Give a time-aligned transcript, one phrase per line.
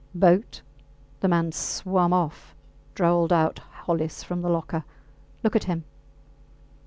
[0.15, 0.63] Boat!
[1.19, 2.55] The mans swum off,
[2.95, 4.83] drawled out Hollis from the locker.
[5.43, 5.83] Look at him!